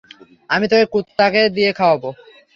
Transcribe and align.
আমি 0.49 0.65
তোকে 0.71 0.85
কুত্তারে 0.93 1.41
দিয়ে 1.55 1.71
খাওয়াবো। 1.79 2.09